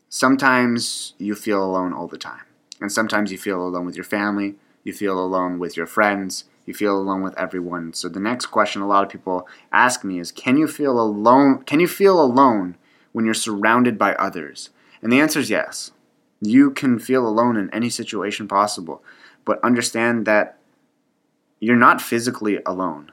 sometimes 0.10 1.14
you 1.18 1.34
feel 1.34 1.64
alone 1.64 1.94
all 1.94 2.08
the 2.08 2.18
time, 2.18 2.46
and 2.80 2.92
sometimes 2.92 3.32
you 3.32 3.38
feel 3.38 3.66
alone 3.66 3.86
with 3.86 3.96
your 3.96 4.04
family, 4.04 4.56
you 4.84 4.94
feel 4.94 5.18
alone 5.18 5.58
with 5.58 5.78
your 5.78 5.88
friends, 5.88 6.44
you 6.66 6.74
feel 6.74 6.98
alone 6.98 7.24
with 7.24 7.38
everyone. 7.38 7.94
So 7.94 8.10
the 8.10 8.20
next 8.20 8.48
question 8.48 8.82
a 8.82 8.88
lot 8.88 9.06
of 9.06 9.10
people 9.10 9.48
ask 9.72 10.04
me 10.04 10.20
is, 10.20 10.34
can 10.34 10.58
you 10.58 10.68
feel 10.68 11.00
alone? 11.00 11.64
Can 11.64 11.80
you 11.80 11.88
feel 11.88 12.22
alone 12.22 12.76
when 13.14 13.24
you're 13.24 13.34
surrounded 13.34 13.98
by 13.98 14.14
others? 14.16 14.70
And 15.02 15.14
the 15.14 15.20
answer 15.22 15.40
is 15.40 15.50
yes. 15.50 15.92
You 16.42 16.72
can 16.72 17.00
feel 17.00 17.28
alone 17.28 17.58
in 17.58 17.74
any 17.74 17.90
situation 17.90 18.48
possible, 18.48 19.04
but 19.46 19.64
understand 19.64 20.26
that 20.26 20.58
you're 21.60 21.76
not 21.76 22.02
physically 22.02 22.60
alone, 22.66 23.12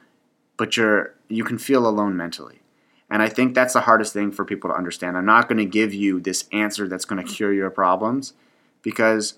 but 0.55 0.77
you're 0.77 1.15
you 1.27 1.43
can 1.43 1.57
feel 1.57 1.87
alone 1.87 2.15
mentally. 2.15 2.61
And 3.09 3.21
I 3.21 3.29
think 3.29 3.53
that's 3.53 3.73
the 3.73 3.81
hardest 3.81 4.13
thing 4.13 4.31
for 4.31 4.45
people 4.45 4.69
to 4.69 4.75
understand. 4.75 5.17
I'm 5.17 5.25
not 5.25 5.47
going 5.47 5.57
to 5.57 5.65
give 5.65 5.93
you 5.93 6.19
this 6.19 6.47
answer 6.51 6.87
that's 6.87 7.05
going 7.05 7.25
to 7.25 7.33
cure 7.33 7.53
your 7.53 7.69
problems 7.69 8.33
because 8.81 9.37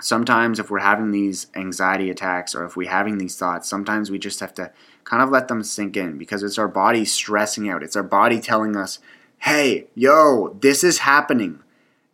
sometimes 0.00 0.58
if 0.58 0.70
we're 0.70 0.78
having 0.78 1.10
these 1.10 1.48
anxiety 1.54 2.10
attacks 2.10 2.54
or 2.54 2.64
if 2.64 2.76
we're 2.76 2.90
having 2.90 3.18
these 3.18 3.36
thoughts, 3.36 3.68
sometimes 3.68 4.10
we 4.10 4.18
just 4.18 4.40
have 4.40 4.54
to 4.54 4.70
kind 5.04 5.22
of 5.22 5.30
let 5.30 5.48
them 5.48 5.62
sink 5.62 5.96
in 5.96 6.18
because 6.18 6.42
it's 6.42 6.58
our 6.58 6.68
body 6.68 7.04
stressing 7.04 7.68
out. 7.68 7.82
It's 7.82 7.96
our 7.96 8.02
body 8.02 8.40
telling 8.40 8.76
us, 8.76 8.98
hey, 9.38 9.86
yo, 9.94 10.56
this 10.60 10.84
is 10.84 10.98
happening 10.98 11.60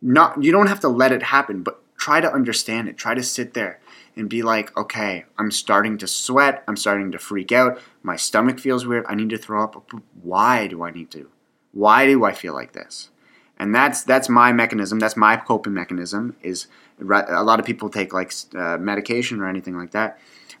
not 0.03 0.43
you 0.43 0.51
don't 0.51 0.67
have 0.67 0.81
to 0.81 0.89
let 0.89 1.11
it 1.11 1.23
happen, 1.23 1.63
but 1.63 1.81
try 1.97 2.19
to 2.19 2.31
understand 2.31 2.89
it. 2.89 2.97
Try 2.97 3.15
to 3.15 3.23
sit 3.23 3.53
there 3.53 3.79
and 4.15 4.29
be 4.29 4.43
like, 4.43 4.75
okay, 4.77 5.25
I'm 5.37 5.49
starting 5.49 5.97
to 5.99 6.07
sweat. 6.07 6.63
I'm 6.67 6.75
starting 6.75 7.11
to 7.13 7.17
freak 7.17 7.51
out. 7.51 7.79
My 8.03 8.17
stomach 8.17 8.59
feels 8.59 8.85
weird. 8.85 9.05
I 9.07 9.15
need 9.15 9.29
to 9.29 9.37
throw 9.37 9.63
up. 9.63 9.91
Why 10.21 10.67
do 10.67 10.83
I 10.83 10.91
need 10.91 11.09
to? 11.11 11.29
Why 11.71 12.05
do 12.05 12.23
I 12.23 12.33
feel 12.33 12.53
like 12.53 12.73
this? 12.73 13.09
And 13.57 13.73
that's 13.73 14.03
that's 14.03 14.27
my 14.27 14.51
mechanism. 14.51 14.99
That's 14.99 15.15
my 15.15 15.37
coping 15.37 15.73
mechanism. 15.73 16.35
Is 16.41 16.67
a 16.99 17.43
lot 17.43 17.59
of 17.59 17.65
people 17.65 17.89
take 17.89 18.13
like 18.13 18.33
uh, 18.55 18.77
medication 18.77 19.39
or 19.39 19.47
anything 19.47 19.77
like 19.77 19.91
that, 19.91 20.19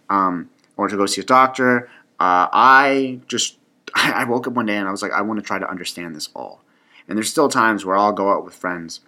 um, 0.09 0.49
or 0.77 0.87
to 0.87 0.95
go 0.95 1.05
see 1.05 1.21
a 1.21 1.25
doctor. 1.25 1.89
Uh, 2.19 2.47
I 2.53 3.19
just 3.27 3.57
I 3.95 4.23
woke 4.23 4.47
up 4.47 4.53
one 4.53 4.67
day 4.67 4.77
and 4.77 4.87
I 4.87 4.91
was 4.91 5.01
like, 5.01 5.11
I 5.11 5.21
want 5.21 5.39
to 5.39 5.45
try 5.45 5.59
to 5.59 5.69
understand 5.69 6.15
this 6.15 6.29
all. 6.33 6.61
And 7.07 7.17
there's 7.17 7.29
still 7.29 7.49
times 7.49 7.83
where 7.83 7.97
I'll 7.97 8.13
go 8.13 8.31
out 8.31 8.45
with 8.45 8.53
friends 8.53 9.01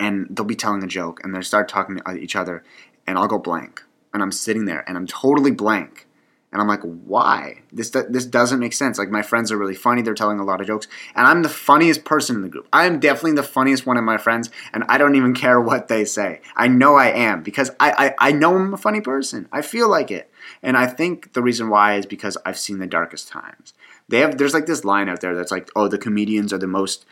and 0.00 0.26
they'll 0.30 0.44
be 0.46 0.54
telling 0.54 0.82
a 0.82 0.86
joke 0.86 1.20
and 1.22 1.34
they 1.34 1.42
start 1.42 1.68
talking 1.68 1.96
to 1.96 2.12
each 2.16 2.36
other 2.36 2.62
and 3.06 3.18
I'll 3.18 3.28
go 3.28 3.38
blank 3.38 3.82
and 4.12 4.22
I'm 4.22 4.32
sitting 4.32 4.64
there 4.64 4.84
and 4.88 4.96
I'm 4.96 5.06
totally 5.06 5.50
blank 5.50 6.06
And 6.50 6.62
I'm 6.62 6.68
like, 6.68 6.80
why? 6.80 7.60
This 7.70 7.90
this 7.90 8.24
doesn't 8.24 8.58
make 8.58 8.72
sense. 8.72 8.98
Like 8.98 9.10
my 9.10 9.20
friends 9.20 9.52
are 9.52 9.58
really 9.58 9.74
funny. 9.74 10.00
They're 10.00 10.14
telling 10.14 10.40
a 10.40 10.44
lot 10.44 10.62
of 10.62 10.66
jokes, 10.66 10.88
and 11.14 11.26
I'm 11.26 11.42
the 11.42 11.48
funniest 11.50 12.04
person 12.04 12.36
in 12.36 12.42
the 12.42 12.48
group. 12.48 12.66
I 12.72 12.86
am 12.86 13.00
definitely 13.00 13.32
the 13.34 13.42
funniest 13.42 13.84
one 13.84 13.98
of 13.98 14.04
my 14.04 14.16
friends, 14.16 14.48
and 14.72 14.82
I 14.88 14.96
don't 14.96 15.14
even 15.14 15.34
care 15.34 15.60
what 15.60 15.88
they 15.88 16.06
say. 16.06 16.40
I 16.56 16.66
know 16.68 16.96
I 16.96 17.08
am 17.08 17.42
because 17.42 17.70
I 17.78 18.14
I, 18.18 18.28
I 18.28 18.32
know 18.32 18.56
I'm 18.56 18.72
a 18.72 18.78
funny 18.78 19.02
person. 19.02 19.46
I 19.52 19.60
feel 19.60 19.90
like 19.90 20.10
it, 20.10 20.30
and 20.62 20.78
I 20.78 20.86
think 20.86 21.34
the 21.34 21.42
reason 21.42 21.68
why 21.68 21.96
is 21.96 22.06
because 22.06 22.38
I've 22.46 22.58
seen 22.58 22.78
the 22.78 22.86
darkest 22.86 23.28
times. 23.28 23.74
They 24.08 24.20
have 24.20 24.38
there's 24.38 24.54
like 24.54 24.64
this 24.64 24.86
line 24.86 25.10
out 25.10 25.20
there 25.20 25.34
that's 25.34 25.52
like, 25.52 25.68
oh, 25.76 25.86
the 25.88 25.98
comedians 25.98 26.54
are 26.54 26.58
the 26.58 26.66
most 26.66 27.04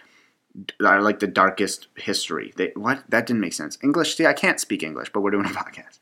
are 0.84 1.02
like 1.02 1.20
the 1.20 1.26
darkest 1.26 1.88
history. 1.96 2.52
They 2.56 2.72
what? 2.74 3.02
That 3.08 3.26
didn't 3.26 3.40
make 3.40 3.52
sense. 3.52 3.78
English. 3.82 4.16
See, 4.16 4.26
I 4.26 4.32
can't 4.32 4.60
speak 4.60 4.82
English, 4.82 5.10
but 5.12 5.20
we're 5.20 5.30
doing 5.30 5.46
a 5.46 5.48
podcast. 5.50 5.98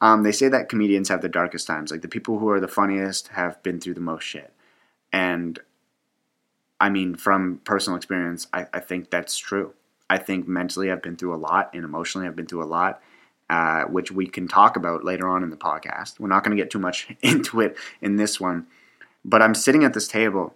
Um, 0.00 0.22
they 0.22 0.32
say 0.32 0.48
that 0.48 0.68
comedians 0.68 1.08
have 1.08 1.22
the 1.22 1.28
darkest 1.28 1.66
times. 1.66 1.90
Like 1.90 2.02
the 2.02 2.08
people 2.08 2.38
who 2.38 2.48
are 2.50 2.60
the 2.60 2.68
funniest 2.68 3.28
have 3.28 3.62
been 3.62 3.80
through 3.80 3.94
the 3.94 4.00
most 4.00 4.24
shit. 4.24 4.52
And 5.12 5.58
I 6.80 6.90
mean, 6.90 7.14
from 7.14 7.60
personal 7.64 7.96
experience, 7.96 8.48
I, 8.52 8.66
I 8.72 8.80
think 8.80 9.10
that's 9.10 9.36
true. 9.36 9.74
I 10.10 10.18
think 10.18 10.46
mentally 10.46 10.90
I've 10.90 11.02
been 11.02 11.16
through 11.16 11.34
a 11.34 11.36
lot 11.36 11.70
and 11.72 11.84
emotionally 11.84 12.26
I've 12.26 12.36
been 12.36 12.46
through 12.46 12.64
a 12.64 12.66
lot, 12.66 13.00
uh, 13.48 13.84
which 13.84 14.10
we 14.10 14.26
can 14.26 14.48
talk 14.48 14.76
about 14.76 15.04
later 15.04 15.28
on 15.28 15.42
in 15.42 15.50
the 15.50 15.56
podcast. 15.56 16.18
We're 16.18 16.28
not 16.28 16.44
going 16.44 16.56
to 16.56 16.62
get 16.62 16.70
too 16.70 16.78
much 16.78 17.08
into 17.22 17.60
it 17.60 17.76
in 18.00 18.16
this 18.16 18.40
one. 18.40 18.66
But 19.24 19.40
I'm 19.40 19.54
sitting 19.54 19.84
at 19.84 19.94
this 19.94 20.08
table 20.08 20.54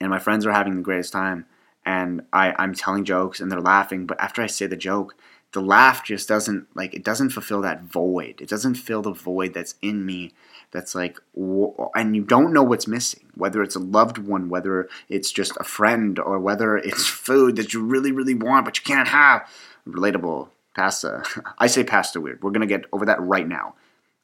and 0.00 0.10
my 0.10 0.18
friends 0.18 0.44
are 0.44 0.52
having 0.52 0.76
the 0.76 0.82
greatest 0.82 1.12
time 1.12 1.46
and 1.86 2.22
I, 2.32 2.52
I'm 2.58 2.74
telling 2.74 3.04
jokes 3.04 3.40
and 3.40 3.50
they're 3.50 3.60
laughing. 3.60 4.06
But 4.06 4.20
after 4.20 4.42
I 4.42 4.48
say 4.48 4.66
the 4.66 4.76
joke, 4.76 5.14
the 5.52 5.62
laugh 5.62 6.04
just 6.04 6.28
doesn't 6.28 6.66
like 6.74 6.92
it 6.92 7.04
doesn't 7.04 7.30
fulfill 7.30 7.62
that 7.62 7.84
void. 7.84 8.40
It 8.40 8.48
doesn't 8.48 8.74
fill 8.74 9.00
the 9.00 9.12
void 9.12 9.54
that's 9.54 9.76
in 9.80 10.04
me. 10.04 10.34
That's 10.72 10.94
like, 10.94 11.18
and 11.34 12.16
you 12.16 12.22
don't 12.22 12.52
know 12.52 12.64
what's 12.64 12.88
missing. 12.88 13.30
Whether 13.34 13.62
it's 13.62 13.76
a 13.76 13.80
loved 13.80 14.18
one, 14.18 14.48
whether 14.48 14.88
it's 15.08 15.30
just 15.30 15.56
a 15.58 15.64
friend, 15.64 16.18
or 16.18 16.40
whether 16.40 16.76
it's 16.76 17.06
food 17.26 17.56
that 17.56 17.72
you 17.72 17.82
really, 17.82 18.12
really 18.12 18.34
want 18.34 18.64
but 18.64 18.76
you 18.76 18.82
can't 18.82 19.08
have. 19.08 19.48
Relatable 19.88 20.48
pasta. 20.74 21.22
I 21.58 21.68
say 21.68 21.84
pasta 21.84 22.20
weird. 22.20 22.42
We're 22.42 22.50
gonna 22.50 22.66
get 22.66 22.84
over 22.92 23.06
that 23.06 23.22
right 23.22 23.46
now. 23.46 23.76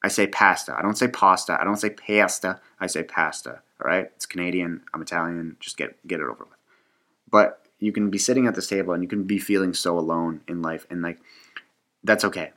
I 0.02 0.08
say 0.08 0.26
pasta. 0.26 0.76
I 0.76 0.82
don't 0.82 0.98
say 0.98 1.06
pasta. 1.06 1.56
I 1.60 1.62
don't 1.62 1.76
say 1.76 1.90
pasta. 1.90 2.60
I 2.80 2.88
say 2.88 3.04
pasta. 3.04 3.62
All 3.82 3.88
right. 3.88 4.10
It's 4.16 4.26
Canadian. 4.26 4.82
I'm 4.92 5.00
Italian. 5.00 5.56
Just 5.60 5.76
get 5.76 6.04
get 6.08 6.18
it 6.18 6.24
over 6.24 6.44
with. 6.44 6.61
But 7.32 7.66
you 7.80 7.90
can 7.90 8.10
be 8.10 8.18
sitting 8.18 8.46
at 8.46 8.54
this 8.54 8.68
table 8.68 8.94
and 8.94 9.02
you 9.02 9.08
can 9.08 9.24
be 9.24 9.38
feeling 9.38 9.74
so 9.74 9.98
alone 9.98 10.42
in 10.46 10.62
life 10.62 10.86
and 10.88 11.02
like 11.02 11.18
that's 12.04 12.24
okay. 12.24 12.52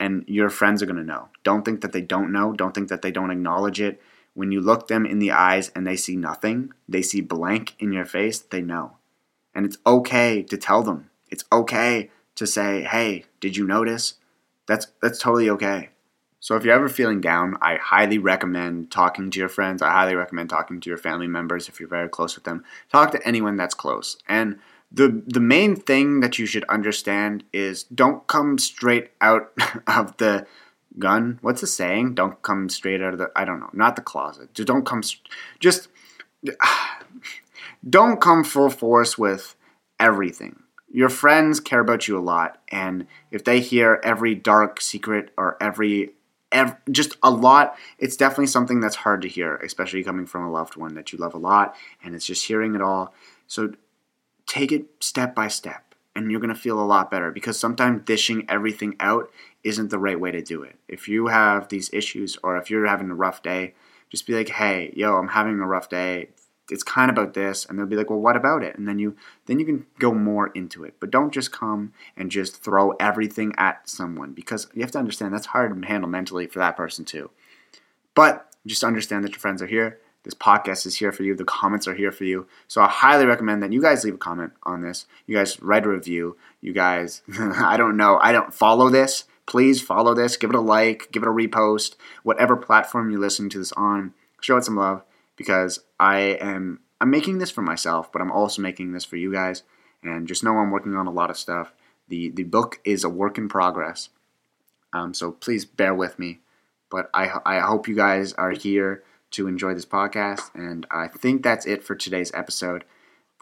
And 0.00 0.24
your 0.26 0.48
friends 0.48 0.82
are 0.82 0.86
going 0.86 0.96
to 0.96 1.04
know. 1.04 1.28
Don't 1.42 1.64
think 1.64 1.82
that 1.82 1.92
they 1.92 2.00
don't 2.00 2.32
know. 2.32 2.52
Don't 2.52 2.74
think 2.74 2.88
that 2.88 3.02
they 3.02 3.10
don't 3.10 3.30
acknowledge 3.30 3.80
it. 3.80 4.00
When 4.34 4.50
you 4.50 4.60
look 4.60 4.88
them 4.88 5.06
in 5.06 5.18
the 5.18 5.30
eyes 5.30 5.70
and 5.76 5.86
they 5.86 5.96
see 5.96 6.16
nothing 6.16 6.72
they 6.88 7.02
see 7.02 7.20
blank 7.20 7.74
in 7.78 7.92
your 7.92 8.06
face 8.06 8.38
they 8.38 8.62
know. 8.62 8.96
And 9.54 9.66
it's 9.66 9.78
okay 9.86 10.42
to 10.44 10.56
tell 10.56 10.82
them. 10.82 11.10
It's 11.30 11.44
okay 11.52 12.10
to 12.36 12.46
say 12.46 12.82
hey 12.82 13.24
did 13.40 13.58
you 13.58 13.66
notice? 13.66 14.14
That's 14.66 14.86
that's 15.02 15.18
totally 15.18 15.50
okay 15.50 15.90
so 16.44 16.56
if 16.56 16.64
you're 16.64 16.74
ever 16.74 16.90
feeling 16.90 17.22
down, 17.22 17.56
I 17.62 17.76
highly 17.76 18.18
recommend 18.18 18.90
talking 18.90 19.30
to 19.30 19.38
your 19.38 19.48
friends. 19.48 19.80
I 19.80 19.90
highly 19.90 20.14
recommend 20.14 20.50
talking 20.50 20.78
to 20.78 20.90
your 20.90 20.98
family 20.98 21.26
members 21.26 21.70
if 21.70 21.80
you're 21.80 21.88
very 21.88 22.10
close 22.10 22.34
with 22.34 22.44
them. 22.44 22.64
Talk 22.92 23.12
to 23.12 23.26
anyone 23.26 23.56
that's 23.56 23.72
close. 23.72 24.18
And 24.28 24.58
the 24.92 25.22
the 25.26 25.40
main 25.40 25.74
thing 25.74 26.20
that 26.20 26.38
you 26.38 26.44
should 26.44 26.64
understand 26.64 27.44
is 27.54 27.84
don't 27.84 28.26
come 28.26 28.58
straight 28.58 29.12
out 29.22 29.54
of 29.86 30.18
the 30.18 30.46
gun. 30.98 31.38
What's 31.40 31.62
the 31.62 31.66
saying? 31.66 32.14
Don't 32.14 32.42
come 32.42 32.68
straight 32.68 33.00
out 33.00 33.14
of 33.14 33.18
the 33.18 33.30
I 33.34 33.46
don't 33.46 33.60
know, 33.60 33.70
not 33.72 33.96
the 33.96 34.02
closet. 34.02 34.52
Just 34.52 34.68
don't 34.68 34.84
come 34.84 35.00
just 35.60 35.88
don't 37.88 38.20
come 38.20 38.44
full 38.44 38.68
force 38.68 39.16
with 39.16 39.56
everything. 39.98 40.60
Your 40.92 41.08
friends 41.08 41.58
care 41.58 41.80
about 41.80 42.06
you 42.06 42.18
a 42.18 42.20
lot 42.20 42.60
and 42.68 43.06
if 43.30 43.44
they 43.44 43.60
hear 43.60 43.98
every 44.04 44.34
dark 44.34 44.82
secret 44.82 45.30
or 45.38 45.56
every 45.58 46.10
ev- 46.54 46.76
just 46.90 47.16
a 47.22 47.30
lot. 47.30 47.76
It's 47.98 48.16
definitely 48.16 48.46
something 48.46 48.80
that's 48.80 48.96
hard 48.96 49.20
to 49.22 49.28
hear, 49.28 49.56
especially 49.56 50.02
coming 50.02 50.24
from 50.26 50.44
a 50.44 50.50
loved 50.50 50.76
one 50.76 50.94
that 50.94 51.12
you 51.12 51.18
love 51.18 51.34
a 51.34 51.38
lot, 51.38 51.76
and 52.02 52.14
it's 52.14 52.24
just 52.24 52.46
hearing 52.46 52.74
it 52.74 52.80
all. 52.80 53.12
So 53.46 53.74
take 54.46 54.72
it 54.72 54.86
step 55.00 55.34
by 55.34 55.48
step, 55.48 55.94
and 56.16 56.30
you're 56.30 56.40
gonna 56.40 56.54
feel 56.54 56.80
a 56.80 56.84
lot 56.84 57.10
better 57.10 57.30
because 57.30 57.58
sometimes 57.58 58.04
dishing 58.04 58.46
everything 58.48 58.96
out 59.00 59.30
isn't 59.64 59.90
the 59.90 59.98
right 59.98 60.18
way 60.18 60.30
to 60.30 60.42
do 60.42 60.62
it. 60.62 60.78
If 60.88 61.08
you 61.08 61.26
have 61.26 61.68
these 61.68 61.90
issues, 61.92 62.38
or 62.42 62.56
if 62.56 62.70
you're 62.70 62.86
having 62.86 63.10
a 63.10 63.14
rough 63.14 63.42
day, 63.42 63.74
just 64.10 64.26
be 64.26 64.34
like, 64.34 64.48
"Hey, 64.50 64.92
yo, 64.96 65.16
I'm 65.16 65.28
having 65.28 65.60
a 65.60 65.66
rough 65.66 65.88
day 65.88 66.28
it's 66.70 66.82
kind 66.82 67.10
of 67.10 67.18
about 67.18 67.34
this 67.34 67.64
and 67.64 67.78
they'll 67.78 67.86
be 67.86 67.96
like 67.96 68.10
well 68.10 68.20
what 68.20 68.36
about 68.36 68.62
it? 68.62 68.76
And 68.76 68.88
then 68.88 68.98
you 68.98 69.16
then 69.46 69.58
you 69.58 69.66
can 69.66 69.86
go 69.98 70.12
more 70.12 70.48
into 70.48 70.84
it. 70.84 70.94
But 71.00 71.10
don't 71.10 71.32
just 71.32 71.52
come 71.52 71.92
and 72.16 72.30
just 72.30 72.62
throw 72.62 72.92
everything 72.92 73.52
at 73.56 73.88
someone 73.88 74.32
because 74.32 74.68
you 74.74 74.82
have 74.82 74.90
to 74.92 74.98
understand 74.98 75.34
that's 75.34 75.46
hard 75.46 75.80
to 75.80 75.86
handle 75.86 76.08
mentally 76.08 76.46
for 76.46 76.58
that 76.60 76.76
person 76.76 77.04
too. 77.04 77.30
But 78.14 78.48
just 78.66 78.84
understand 78.84 79.24
that 79.24 79.32
your 79.32 79.40
friends 79.40 79.60
are 79.60 79.66
here. 79.66 79.98
This 80.22 80.34
podcast 80.34 80.86
is 80.86 80.96
here 80.96 81.12
for 81.12 81.22
you. 81.22 81.34
The 81.34 81.44
comments 81.44 81.86
are 81.86 81.94
here 81.94 82.10
for 82.10 82.24
you. 82.24 82.46
So 82.66 82.80
i 82.80 82.88
highly 82.88 83.26
recommend 83.26 83.62
that 83.62 83.72
you 83.72 83.82
guys 83.82 84.04
leave 84.04 84.14
a 84.14 84.18
comment 84.18 84.52
on 84.62 84.80
this. 84.80 85.06
You 85.26 85.36
guys 85.36 85.60
write 85.60 85.84
a 85.84 85.90
review. 85.90 86.38
You 86.62 86.72
guys 86.72 87.22
i 87.38 87.76
don't 87.76 87.96
know. 87.96 88.18
I 88.22 88.32
don't 88.32 88.54
follow 88.54 88.88
this. 88.88 89.24
Please 89.46 89.82
follow 89.82 90.14
this. 90.14 90.38
Give 90.38 90.48
it 90.48 90.56
a 90.56 90.60
like. 90.60 91.10
Give 91.12 91.22
it 91.22 91.28
a 91.28 91.32
repost. 91.32 91.96
Whatever 92.22 92.56
platform 92.56 93.10
you 93.10 93.18
listen 93.18 93.50
to 93.50 93.58
this 93.58 93.72
on 93.72 94.14
show 94.40 94.56
it 94.58 94.64
some 94.64 94.76
love 94.76 95.02
because 95.36 95.80
I 95.98 96.18
am 96.40 96.80
I'm 97.00 97.10
making 97.10 97.38
this 97.38 97.50
for 97.50 97.62
myself, 97.62 98.10
but 98.12 98.22
I'm 98.22 98.32
also 98.32 98.62
making 98.62 98.92
this 98.92 99.04
for 99.04 99.16
you 99.16 99.32
guys. 99.32 99.62
And 100.02 100.28
just 100.28 100.44
know 100.44 100.56
I'm 100.58 100.70
working 100.70 100.94
on 100.94 101.06
a 101.06 101.12
lot 101.12 101.30
of 101.30 101.38
stuff. 101.38 101.72
The 102.08 102.30
the 102.30 102.44
book 102.44 102.80
is 102.84 103.04
a 103.04 103.08
work 103.08 103.38
in 103.38 103.48
progress, 103.48 104.10
um, 104.92 105.14
so 105.14 105.32
please 105.32 105.64
bear 105.64 105.94
with 105.94 106.18
me. 106.18 106.40
But 106.90 107.10
I 107.14 107.30
I 107.44 107.60
hope 107.60 107.88
you 107.88 107.96
guys 107.96 108.32
are 108.34 108.50
here 108.50 109.02
to 109.32 109.48
enjoy 109.48 109.74
this 109.74 109.86
podcast, 109.86 110.54
and 110.54 110.86
I 110.90 111.08
think 111.08 111.42
that's 111.42 111.66
it 111.66 111.82
for 111.82 111.94
today's 111.94 112.32
episode. 112.34 112.84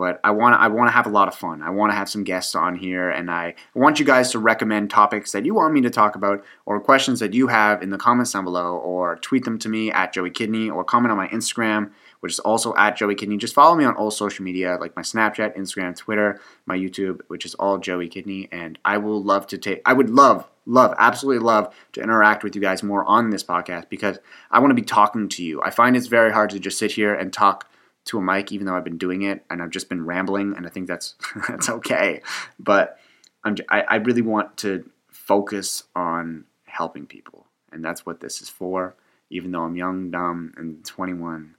But 0.03 0.19
I 0.25 0.33
want 0.33 0.61
I 0.61 0.67
want 0.67 0.89
to 0.89 0.93
have 0.93 1.07
a 1.07 1.11
lot 1.11 1.29
of 1.29 1.35
fun. 1.37 1.63
I 1.63 1.71
want 1.71 1.93
to 1.93 1.97
have 1.97 2.11
some 2.11 2.25
guests 2.25 2.57
on 2.57 2.75
here, 2.75 3.09
and 3.09 3.31
I 3.31 3.55
want 3.73 4.01
you 4.01 4.05
guys 4.05 4.33
to 4.33 4.41
recommend 4.41 4.91
topics 4.91 5.31
that 5.31 5.47
you 5.47 5.55
want 5.55 5.73
me 5.73 5.81
to 5.83 5.91
talk 5.91 6.17
about, 6.17 6.45
or 6.67 6.81
questions 6.81 7.21
that 7.21 7.35
you 7.35 7.47
have 7.47 7.85
in 7.85 7.91
the 7.91 7.99
comments 7.99 8.33
down 8.33 8.43
below, 8.43 8.79
or 8.79 9.15
tweet 9.15 9.45
them 9.45 9.61
to 9.61 9.69
me 9.69 9.93
at 9.93 10.13
Joey 10.13 10.31
Kidney, 10.31 10.69
or 10.69 10.83
comment 10.83 11.13
on 11.13 11.19
my 11.19 11.29
Instagram 11.29 11.93
which 12.23 12.35
is 12.35 12.39
also 12.39 12.73
at 12.77 12.97
Joey 12.97 13.17
Kidney. 13.17 13.37
Just 13.37 13.53
follow 13.53 13.75
me 13.75 13.85
on 13.85 13.97
all 13.97 14.13
social 14.13 14.45
media, 14.45 14.79
like 14.81 14.95
my 14.95 15.03
Snapchat, 15.03 15.57
Instagram, 15.57 15.97
Twitter, 15.97 16.41
my 16.67 16.79
YouTube, 16.79 17.21
which 17.27 17.45
is 17.45 17.55
all 17.55 17.79
Joey 17.79 18.09
Kidney. 18.09 18.49
And 18.53 18.79
I 18.85 18.99
will 18.99 19.21
love 19.21 19.49
to 19.49 19.59
take, 19.59 19.83
I 19.85 19.93
would 19.93 20.09
love, 20.09 20.49
love, 20.65 20.95
absolutely 20.99 21.45
love 21.45 21.75
to 21.95 22.01
interact 22.01 22.45
with 22.45 22.55
you 22.55 22.61
guys 22.61 22.85
more 22.85 23.05
on 23.07 23.31
this 23.31 23.43
podcast 23.43 23.89
because 23.89 24.21
I 24.53 24.61
want 24.61 24.71
to 24.71 24.77
be 24.77 24.83
talking 24.83 25.29
to 25.31 25.43
you. 25.43 25.61
I 25.65 25.71
find 25.71 25.97
it's 25.97 26.07
very 26.07 26.33
hard 26.33 26.51
to 26.51 26.61
just 26.61 26.79
sit 26.79 26.93
here 26.93 27.13
and 27.13 27.33
talk 27.33 27.69
to 28.07 28.19
a 28.19 28.23
mic, 28.23 28.53
even 28.53 28.67
though 28.67 28.75
I've 28.75 28.85
been 28.85 28.99
doing 28.99 29.23
it 29.23 29.45
and 29.51 29.63
I've 29.63 29.71
just 29.71 29.89
been 29.89 30.05
rambling, 30.05 30.55
and 30.57 30.67
I 30.67 30.71
think 30.71 30.89
that's 30.89 31.15
that's 31.49 31.69
okay. 31.69 32.23
But 32.59 32.99
I'm, 33.45 33.57
I, 33.69 33.83
I 33.83 33.95
really 33.97 34.23
want 34.23 34.57
to 34.59 34.89
focus 35.09 35.85
on 35.95 36.45
helping 36.67 37.07
people, 37.07 37.47
and 37.71 37.85
that's 37.85 38.07
what 38.07 38.21
this 38.21 38.41
is 38.43 38.49
for. 38.49 38.97
Even 39.31 39.53
though 39.53 39.63
I'm 39.63 39.77
young, 39.77 40.11
dumb, 40.11 40.53
and 40.59 40.85
21, 40.85 41.55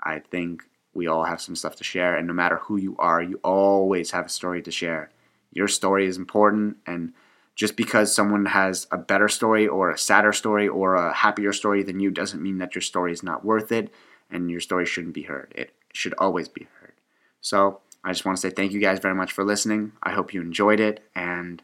I 0.00 0.20
think 0.20 0.62
we 0.96 1.06
all 1.06 1.24
have 1.24 1.40
some 1.40 1.54
stuff 1.54 1.76
to 1.76 1.84
share. 1.84 2.16
And 2.16 2.26
no 2.26 2.32
matter 2.32 2.56
who 2.56 2.76
you 2.76 2.96
are, 2.98 3.22
you 3.22 3.38
always 3.44 4.12
have 4.12 4.26
a 4.26 4.30
story 4.30 4.62
to 4.62 4.70
share. 4.70 5.10
Your 5.52 5.68
story 5.68 6.06
is 6.06 6.16
important. 6.16 6.78
And 6.86 7.12
just 7.54 7.76
because 7.76 8.14
someone 8.14 8.46
has 8.46 8.86
a 8.90 8.98
better 8.98 9.28
story 9.28 9.68
or 9.68 9.90
a 9.90 9.98
sadder 9.98 10.32
story 10.32 10.68
or 10.68 10.94
a 10.94 11.12
happier 11.12 11.52
story 11.52 11.82
than 11.82 12.00
you 12.00 12.10
doesn't 12.10 12.42
mean 12.42 12.58
that 12.58 12.74
your 12.74 12.82
story 12.82 13.12
is 13.12 13.22
not 13.22 13.44
worth 13.44 13.72
it 13.72 13.92
and 14.30 14.50
your 14.50 14.60
story 14.60 14.86
shouldn't 14.86 15.14
be 15.14 15.22
heard. 15.22 15.52
It 15.56 15.72
should 15.96 16.14
always 16.18 16.48
be 16.48 16.66
heard. 16.80 16.92
So 17.40 17.80
I 18.04 18.12
just 18.12 18.24
want 18.24 18.38
to 18.38 18.40
say 18.40 18.50
thank 18.50 18.72
you 18.72 18.80
guys 18.80 19.00
very 19.00 19.14
much 19.14 19.32
for 19.32 19.44
listening. 19.44 19.92
I 20.02 20.12
hope 20.12 20.32
you 20.32 20.40
enjoyed 20.40 20.80
it. 20.80 21.02
And 21.14 21.62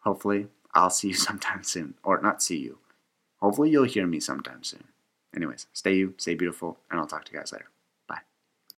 hopefully 0.00 0.48
I'll 0.74 0.90
see 0.90 1.08
you 1.08 1.14
sometime 1.28 1.62
soon. 1.62 1.94
Or 2.02 2.20
not 2.20 2.42
see 2.42 2.58
you. 2.58 2.78
Hopefully 3.40 3.70
you'll 3.70 3.84
hear 3.84 4.06
me 4.06 4.20
sometime 4.20 4.62
soon. 4.62 4.84
Anyways, 5.34 5.66
stay 5.72 5.94
you, 5.94 6.14
stay 6.18 6.34
beautiful, 6.34 6.78
and 6.90 7.00
I'll 7.00 7.06
talk 7.06 7.24
to 7.24 7.32
you 7.32 7.38
guys 7.38 7.52
later. 7.52 7.71